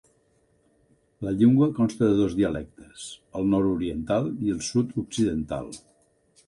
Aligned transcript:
La 1.27 1.33
llengua 1.41 1.67
consta 1.81 2.07
de 2.13 2.17
dos 2.21 2.33
dialectes, 2.39 3.05
el 3.41 3.49
nord-oriental 3.53 4.35
i 4.49 4.55
el 4.57 4.67
sud-occidental. 4.71 5.73